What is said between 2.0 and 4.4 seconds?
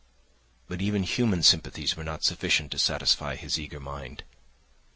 not sufficient to satisfy his eager mind.